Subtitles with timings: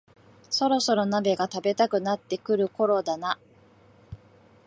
[0.49, 3.37] そろそろ鍋が食べたくなってくるころだな